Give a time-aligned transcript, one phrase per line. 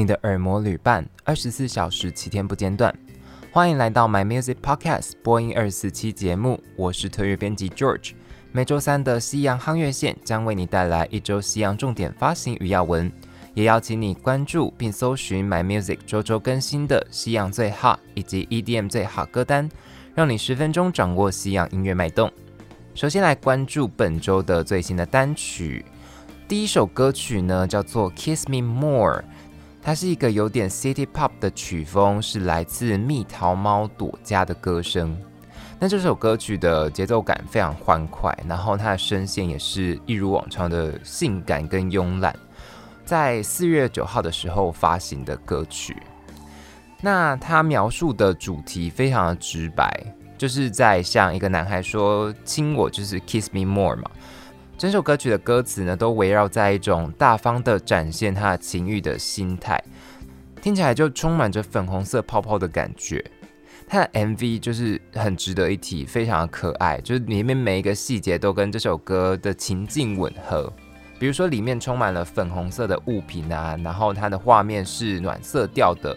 [0.00, 2.90] 你的耳膜旅伴，二十四小时七天不间断。
[3.52, 8.12] 欢迎来到 My Music Podcast 播音二十四期节目，我是特约编辑 George。
[8.50, 13.12] 每周三的西洋夯乐线将为你带来一周西洋重点发行与要闻，
[13.52, 19.68] 也邀请你关注并搜寻 My Music 周周更新的西洋最 hot 以及 EDM 最 hot 歌单，
[20.14, 22.32] 让你十分钟掌握西洋音乐脉动。
[22.94, 25.84] 首先来关注本周的最新的单曲，
[26.48, 29.22] 第一首歌曲呢叫做 Kiss Me More。
[29.82, 35.16] 它是一个有点 City Pop 的曲风，是来自蜜桃猫朵家的歌声。
[35.78, 42.36] 那这首歌曲的节奏感非常欢快，然后它的声线也是一如往常的性感跟慵懒。
[43.06, 45.96] 在四月九号的时候发行的歌曲。
[47.00, 49.90] 那它描述的主题非常的直白，
[50.36, 54.10] 就是在向一个男孩说“亲我”，就是 Kiss me more 嘛。
[54.80, 59.78] 整首歌曲的歌词呢，都围绕在一种大方的展现他的情欲的心态，
[60.62, 63.22] 听起来就充满着粉红色泡泡的感觉。
[63.86, 70.72] 他的 MV 就是很值得一提，非常的可爱，就是里面每一个细节都跟这首歌的情境吻合。
[71.18, 76.16] 比如说里面充满了粉红色的物品啊，然后它的画面是暖色调的。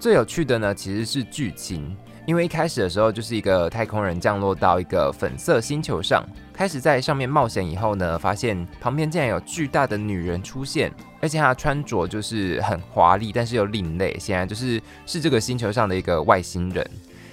[0.00, 1.94] 最有趣的呢，其实是剧情。
[2.28, 16.86] 因为一开始的时候就是一个太空人降落到一个粉色星球上，开始在上面冒险以后呢，发现旁边竟然有巨大的女人出现，而且她穿着就是很华丽，但是又另类，显然就是是这个星球上的一个外星人。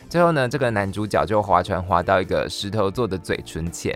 [0.07, 3.93] 最后呢，这个男主角就划船划到一个石头做的嘴唇前，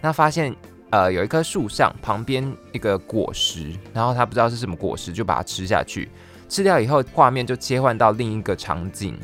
[0.00, 0.52] 那发现
[0.90, 6.08] 呃有一棵树上旁边一个果实，然后他不知道是什么果实，就把它吃下去，
[6.48, 9.16] 吃掉以后画面就切换到另一个场景。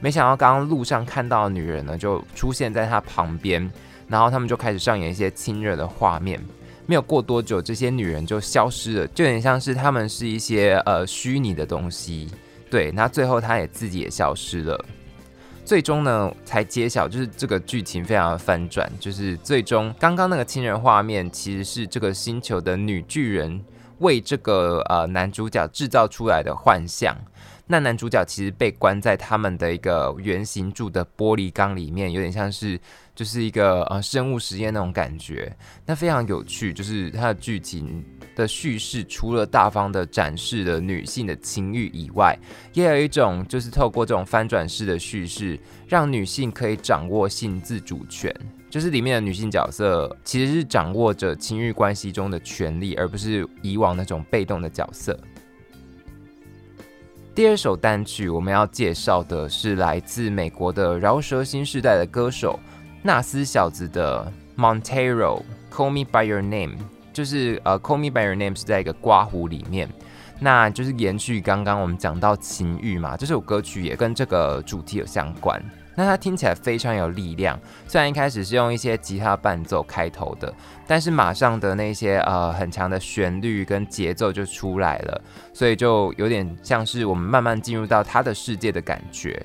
[0.00, 3.70] 没想到刚刚路上看到的女人呢，就出现在他旁边，
[4.08, 6.40] 然后他们就开始上演一些亲热的画面。
[6.88, 12.30] 没有过多久，这些女人就消失了，就有点像是他们是一些呃虚拟的东西。
[12.70, 14.84] 对，那最后他也自己也消失了。
[15.64, 23.60] 最终呢，才揭晓就是这个剧情非常的翻转，就是最终刚刚那个亲人画面其实是这个星球的女巨人
[23.98, 27.16] 为这个呃男主角制造出来的幻象。
[27.68, 32.78] 那男主角其实被关在他们的一个圆形柱的玻璃缸里面，有点像是
[33.14, 35.52] 就是一个呃生物实验那种感觉。
[35.84, 38.04] 那非常有趣，就是它的剧情
[38.36, 42.38] 的叙事，除了大方的展示了女性的情欲以外，
[42.72, 48.32] 也有一种就是透过这种翻转式的叙事，让女性可以掌握性自主权。
[48.68, 55.18] 就是里面的女性角色其实是掌握着情欲关系中的权利，而不是以往那种被动的角色。
[57.36, 62.58] 第二首单曲我们要介绍的是来自美国的饶舌新世代的歌手
[63.02, 66.78] 纳斯小子的 Montero Call Me By Your Name，
[67.12, 69.86] 就是呃 Call Me By Your Name 是在一个刮胡里面，
[70.40, 75.62] 那就是延续刚刚我们讲到情欲嘛，这首歌曲也跟这个主题有相关。
[75.96, 77.58] 那它听起来非常有力量，
[77.88, 80.54] 虽然一开始是用一些吉他伴奏开头的，
[80.86, 85.20] 但是马上的那些呃很强的旋律跟节奏就出来了，
[85.54, 89.44] 所以就有点像是我们慢慢进入到他的世界的感觉。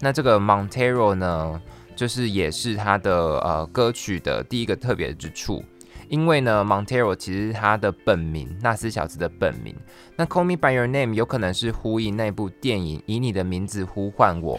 [0.00, 1.60] 那这个 Montero 呢，
[1.94, 5.62] 就是也是他的呃歌曲的第一个特别之处，
[6.08, 9.76] 因为呢 Montero 其实他的本名纳斯小子的本名，
[10.16, 14.58] 那 Call Me By Your Name 有可能是呼应那部电影以你的名字呼唤我。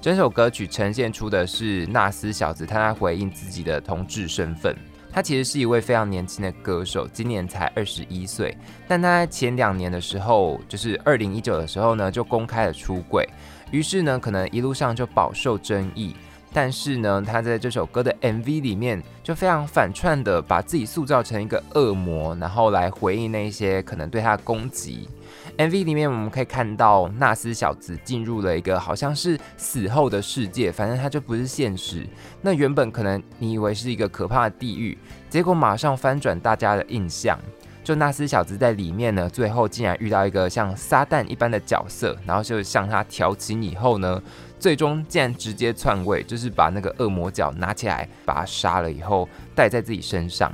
[0.00, 4.74] 整首歌曲呈现出的是纳斯小子，他在回应自己的同志身份。
[5.12, 8.56] 他其实是一位非常年轻的歌手，今年才二十一岁。
[8.88, 13.28] 但他在前两年的时候，就是二零一九的时候呢，就公开了出柜。
[13.70, 16.16] 于是呢，可能一路上就饱受争议。
[16.52, 25.08] 但是呢，他在这首歌的 MV 里面，就非常反串的把自己塑造成一个恶魔，然后来回应那些可能对他的攻击。
[25.56, 32.06] MV 里面我们可以看到纳斯小子进入了一个好像是死后的世界，反正他就不是现实。
[32.40, 34.96] 那原本可能你以为是一个可怕的地狱，
[35.28, 37.38] 结果马上翻转大家的印象。
[37.82, 44.22] 就纳斯小子在里面呢，最后竟然遇到一个像撒旦一般的角色，然后就向他调情以后呢，
[44.60, 50.52] 最终竟然直接篡位，就是把那个恶魔角拿起来把他杀了以后带在自己身上。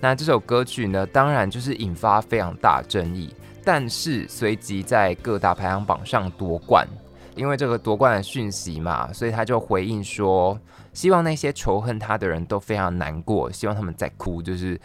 [0.00, 3.34] 那这首歌曲呢，当然就是引发非常大争议。
[3.64, 6.86] 但是随即在各大排行榜上夺冠，
[7.34, 10.56] 因为这个夺冠的讯息嘛，所以他就回应说，
[10.92, 14.80] 希望那些仇恨他的人都非常难过，希望他们在哭，就是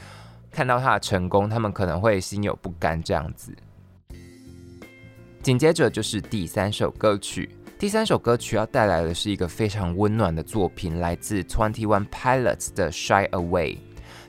[0.50, 3.56] 看到他的成功，他们可能会心有不甘这样子。
[5.44, 13.76] 紧接着就是第三首歌曲，第三首歌曲要带来的是一个非常温暖的作品，来自 Twenty One Pilots 的《Shy Away》。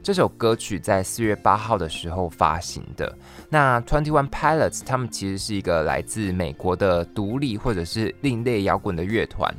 [0.02, 3.14] 这首歌曲在四月八号的时候发行的。
[3.50, 9.54] 那 Twenty One Pilots 他们其实是一个来自美国的独立或者是另类摇滚的乐团。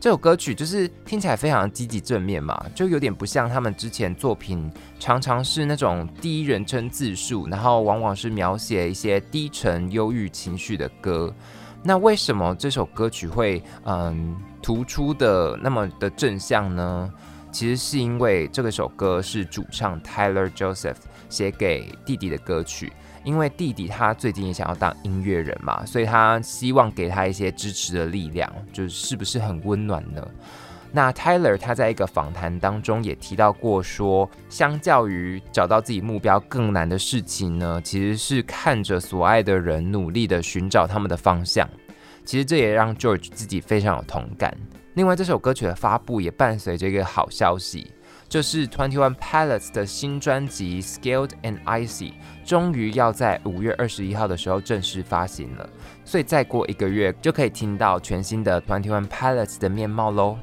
[0.00, 11.32] 这首歌曲就是听起来非常积极正面嘛，就有点不像他们之前作品常常是那种第一人称自述，然后往往是描写一些低沉忧郁情绪的歌。
[11.82, 17.12] 那为什么这首歌曲会嗯突出的那么的正向呢？
[17.52, 20.96] 其实是因为这个首歌是主唱 Tyler Joseph
[21.28, 22.92] 写给弟弟的歌曲。
[23.24, 30.24] 因为弟弟他最近也想要当音乐人嘛，所以他希望给他一些支持的力量，就是是不是很温暖呢？
[30.96, 41.68] 那 Tyler 他在一个访谈当中也提到过说，相较于找到自己目标更难的事情呢，其实是看着所爱的人努力的寻找他们的方向。
[42.24, 44.56] 其实这也让 George 自己非常有同感。
[44.94, 47.92] 另外，这首歌曲的发布也伴随着一个好消息。
[48.26, 52.10] 就是 Twenty One Pilots 的新专辑《Scaled and Icy》
[52.42, 55.68] 终于要在五月二十一号的时候正式发行了，
[56.06, 60.38] 所以再过一个月就可以听到全新的 Twenty One Pilots 的面貌喽。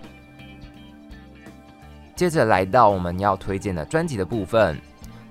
[2.15, 4.79] 接着来到我们要推荐的专辑的部分，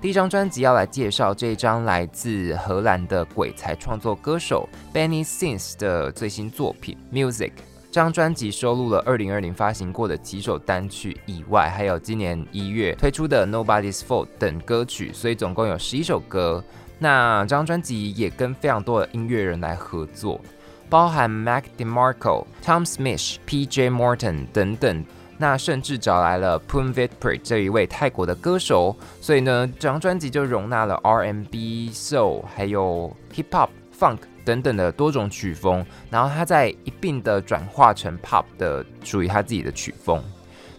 [0.01, 7.49] 第一张专辑要来介绍这一张来自荷兰的鬼才创作歌手 Benny Sins 的最新作品《Music》。
[7.89, 16.61] 这张专辑收录了二零二零发行过的几首单曲以外，还有今年一月推出的《Nobody's Fault》等歌曲，所以总共有十一首歌。
[16.99, 20.41] 那这张专辑也跟非常多的音乐人来合作，
[20.89, 23.89] 包含 Mac DeMarco、Tom Smith、P.J.
[23.89, 25.05] Morton 等等。
[25.37, 34.19] 那甚至找来了 Pumvitprit 这一位泰国的歌手，所以呢，这张专辑就容纳了 R&B、Soul，还有 Hip Hop、Funk。
[34.45, 40.21] 等等的多种曲风，然后他在一并的转化成 pop 的属于他自己的曲风。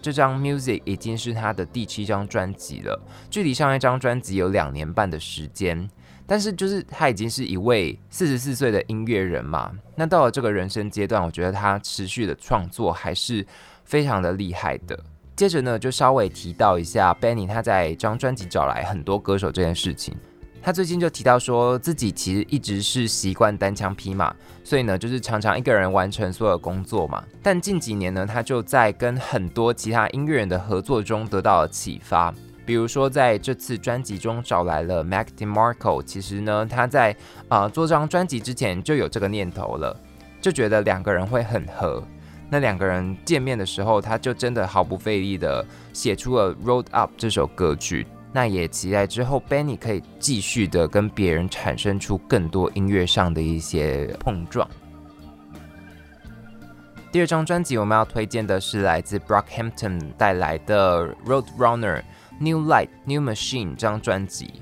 [0.03, 5.89] 这张 Music 已经是他的第七张专辑了，距离上一张专辑有两年半的时间。
[6.27, 13.47] 但是就是他已经是一位四十四岁的音乐人嘛，那到了这个人生阶段，我觉得他持续的创作还是
[13.85, 14.99] 非常的厉害的。
[15.37, 20.17] 接着呢，就稍微提到一下 Benny 他在这张专辑找来很多歌手这件事情。
[20.63, 27.23] 他最近就提到说，自己其实一直是习惯单枪匹马，所以呢，就是常常一个人完成所有工作嘛。
[27.43, 32.33] 但近几年呢，他就在跟很多其他音乐人的合作中得到了启发。
[32.65, 37.15] 比如说，在这次专辑中找来了 Mac DeMarco，其实呢，他在
[37.49, 39.95] 啊、做这张专辑之前就有这个念头了，
[40.41, 42.03] 就觉得两个人会很合。
[42.51, 48.07] 那两个人见面的时候，他就真的毫不费力的写出了《Road Up》这首歌曲。
[48.33, 54.69] 那也期待之后，Benny 可以继续的跟别人产生出更多音乐上的一些碰撞。
[57.13, 62.03] 第二张专辑我们要推荐的是来自 Brockhampton 带来的 Roadrunner
[62.41, 64.55] New Light New Machine 这张专辑，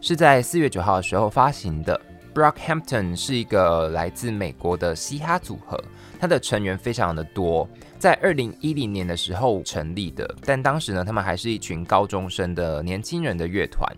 [0.00, 2.00] 是在四月九号的时候发行的。
[2.34, 5.78] Brockhampton 是一个来自美国的嘻哈组合，
[6.18, 7.68] 它的成员非常的多。
[7.98, 13.88] 在二零一零年的时候成立的，但当时呢，他们还是一群高中生的年轻人的乐团，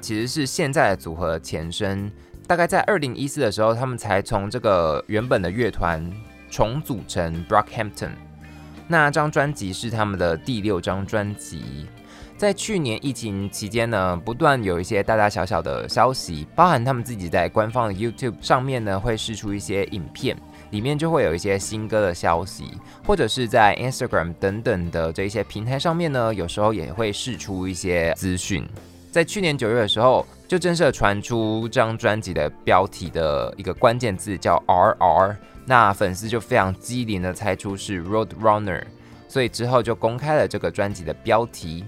[0.00, 2.10] 其实是现在的组合前身。
[2.46, 6.04] 大概在二零一四的时候，他们才从这个原本的乐团
[6.50, 8.10] 重组成 Brockhampton。
[8.88, 11.86] 那张专辑是他们的第六张专辑。
[12.40, 20.34] 在去年疫情期间呢，不断有一些大大小小的消息，包含他们自己在官方的 YouTube 上面呢，会释出一些影片。
[20.70, 22.64] 里面就会有一些新歌的消息，
[23.06, 28.66] 或者是在 Instagram 等等的这一些平台上面呢，有时候也会释出一些资讯。
[29.12, 38.84] 在去年九月的时候，就正式传出这张专辑的标题的一个关键字叫 RR，那粉丝就非常机灵的猜出是 Roadrunner，
[39.28, 41.84] 所以之后就公开了这个专辑的标题。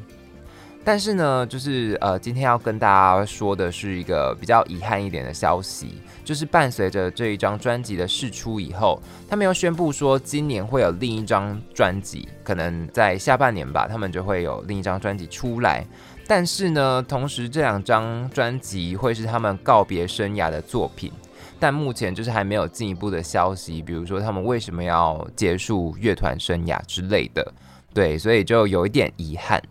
[0.85, 15.87] 但是呢，就是呃，今天要跟大家说的是一个比较遗憾一点的消息，就是伴随着这一张专辑的释出以后，他们又宣布说今年会有另一张专辑，可能在下半年吧，他们就会有另一张专辑出来。
[16.27, 21.13] 但是呢，同时这两张专辑会是他们告别生涯的作品，
[21.61, 27.53] 但目前就是还没有进一步的消息，比如说他们为什么要结束乐团生涯之类的。
[27.95, 29.63] 对，所以就有一点遗憾。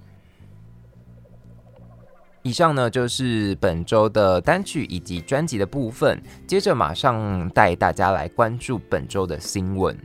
[2.43, 6.19] 以上呢，就是本周的单曲以及专辑的部分。
[6.48, 9.95] 接着马上带大家来关注本周的新闻。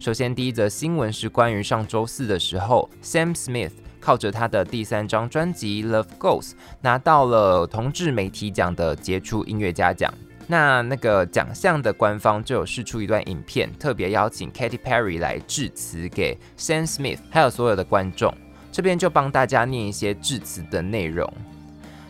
[0.00, 3.70] 首先，第一则新闻是关于上周四的时候，Sam Smith
[4.00, 10.12] 靠着他的第三张专辑《Love Goes》拿到了同志媒体奖的杰出音乐家奖。
[10.48, 18.34] 那那个奖项的官方就有释出一段影片，特别邀请 Katy Perry 来致辞给 Sam Smith，还有所有的观众。
[18.72, 21.32] 这边就帮大家念一些致辞的内容。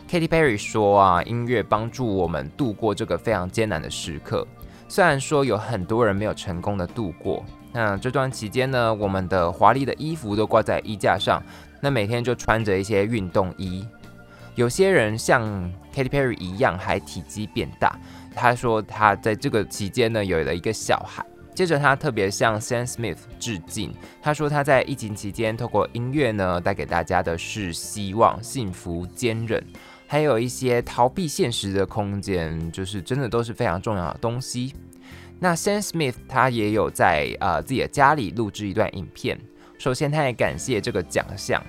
[0.09, 4.47] Katy Perry 说啊，音乐帮助我们度过这个非常艰难的时刻。
[4.87, 7.43] 虽然说有很多人没有成功的度过，
[7.73, 11.41] 那这段期间呢，我们的华丽的衣服都挂在衣架上，
[11.81, 13.85] 那每天就穿着一些运动衣。
[14.53, 15.43] 有些人像
[15.93, 17.97] Katy Perry 一样，还体积变大。
[18.35, 21.25] 他说他在这个期间呢，有了一个小孩。
[21.55, 29.65] 接着他特别向 Sam Smith 致敬，他说他在疫情期间透过音乐呢，带给大家的是希望、幸福、坚韧。
[30.07, 34.73] 还有一些逃避现实的空间，就是真的都是非常重要的东西。
[35.39, 39.39] 那 Sam Smith 他也有在呃自己的家里录制一段影片。
[39.77, 41.61] 首先，他也感谢这个奖项，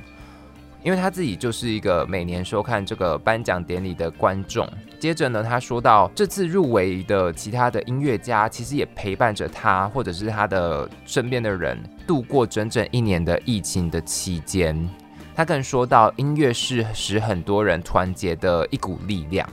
[0.85, 4.69] 因为他自己就是一个每年收看这个颁奖典礼的观众。
[5.01, 11.77] 接着呢，他说到这次入围的其他的音乐家，其实也陪伴着他或者是他的身边的人
[12.07, 14.89] 度过整整一年的疫情的期间。
[15.37, 19.47] 他更说到，音乐是使很多人团结的一股力量。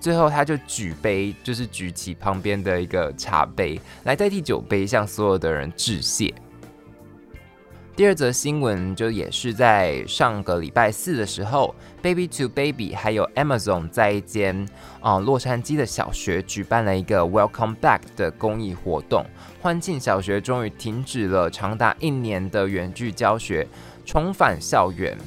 [0.00, 6.32] 最后，他就举杯，就是举起旁边的一个茶杯，来代替酒杯，向所有的人致谢。
[7.94, 14.66] 第二则新闻就也是在上个礼拜四的时候，Baby to Baby 还有 Amazon 在一间
[15.00, 19.24] 啊、洛杉矶的小学举办了一个 Welcome Back 的公益活动，
[19.60, 23.66] 欢庆小学终于停止了长达一年的远距教学。
[24.06, 25.18] 重返校园，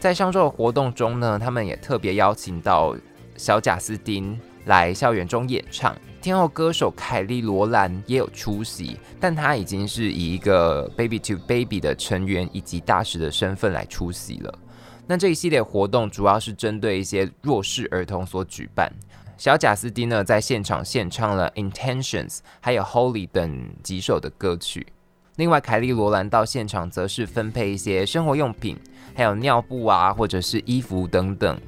[0.00, 2.96] 在上周的活动中呢，他们也特别邀请到
[3.36, 5.96] 小贾斯汀来校园中演唱。
[6.20, 14.58] 天后歌手凯莉罗兰也有出席，但她已经是以一个 Baby to Baby 的成员以及大使的身份来出席了。
[15.06, 18.92] 那这一系列活动主要是针对一些弱势儿童所举办。
[19.38, 24.86] 小贾斯汀呢，在现场献唱了 Intentions 还有 Holy 等几首的歌曲。
[25.40, 28.76] 另外，凯莉·罗兰到现场则是分配一些生活用品，
[29.14, 31.58] 还有尿布啊，或者是衣服等等。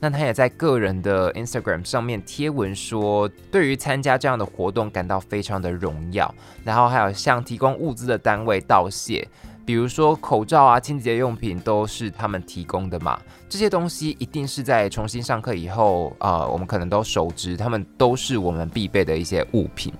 [0.00, 6.34] 那他也在个人的 Instagram 上面贴文说，对于参加这样的活动感到非常的荣耀。
[6.64, 9.28] 然后还有向提供物资的单位道谢，
[9.66, 13.20] 比如说口罩啊、清洁用品都是他们提供的嘛。
[13.46, 19.92] 这些东西一定是在重新上课以后、呃，我们可能都熟知，他们都是我们必备的一些物品。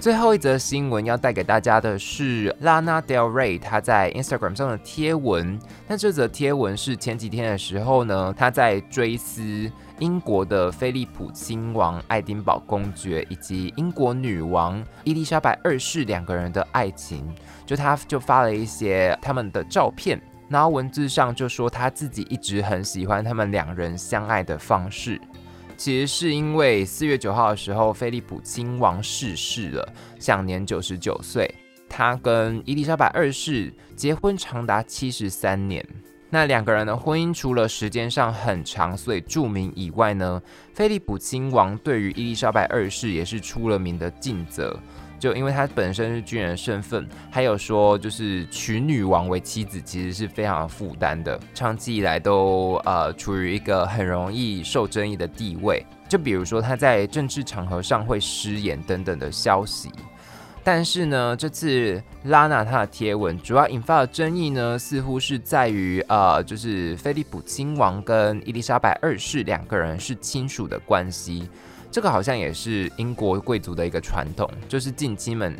[0.00, 5.58] 最后一则新闻要带给大家的是 Lana Del Rey，她在 Instagram 上的贴文。
[5.88, 17.26] 那这则贴文是前几天的时候呢，她在追思英国的菲利普亲王爱丁堡公爵以及英国女王伊丽莎白二世两个人的爱情，
[17.66, 25.20] 就她就发了一些他们的照片，然后文字上就说她自己一直很喜欢他们两人相爱的方式。
[25.78, 31.48] 其实是因为四月九号的时候，菲利普亲王逝世了，享年九十九岁。
[31.88, 35.82] 他跟伊丽莎白二世结婚长达七十三年。
[36.30, 40.42] 那两个人的婚姻除了时间上很长，所以著名以外呢，
[40.74, 44.78] 菲利普亲王对于伊丽莎白二世也是出了名的尽责。
[45.18, 55.84] 就因为他本身是军人身份，还有说就是娶女王为妻子，其实是非常负担的，长期以来都呃处于一个很容易受争议的地位。
[56.08, 59.90] 就比如说他在政治场合上会失言等等的消息。
[60.64, 71.48] 但是呢，这次拉娜她的贴文主要引发的争议呢，似乎是在于呃，就是菲利普亲王跟伊丽莎白二世两个人是亲属的关系。
[71.90, 75.56] 这个好像也是英国贵族的一个传统，就是近亲们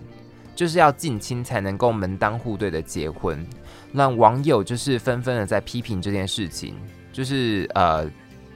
[0.54, 3.44] 就是要近亲才能够门当户对的结婚。
[3.90, 6.74] 那网友就是纷纷的在批评这件事情，
[7.12, 8.08] 就是呃，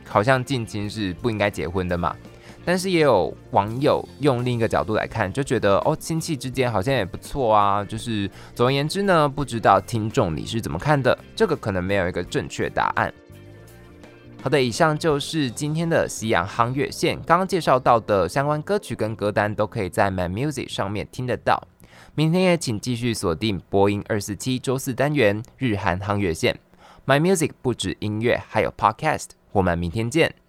[0.07, 2.15] 好像近亲是不应该结婚的嘛。
[2.65, 7.85] 但是也有网友用另一个角度来看，就觉得哦，亲戚之间好像也不错啊。
[7.85, 11.19] 就是总而言之呢，不知道听众你是怎么看的？
[11.35, 13.13] 这个可能没有一个正确答案。
[14.43, 17.15] 好的，以上就是今天的夕阳夯月线。
[17.23, 21.63] 刚刚介绍到的相关歌曲跟歌单都可以在 My Music 上面听得到。
[22.17, 26.59] 明天也请继续锁定播音二四七周四单元日韩夯月线。
[27.07, 29.29] My Music 不止音乐，还有 Podcast。
[29.53, 30.42] 我们明天见。